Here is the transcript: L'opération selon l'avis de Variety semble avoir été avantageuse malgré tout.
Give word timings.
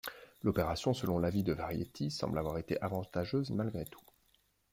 L'opération 0.41 0.95
selon 0.95 1.19
l'avis 1.19 1.43
de 1.43 1.53
Variety 1.53 2.09
semble 2.09 2.39
avoir 2.39 2.57
été 2.57 2.81
avantageuse 2.81 3.51
malgré 3.51 3.85
tout. 3.85 4.01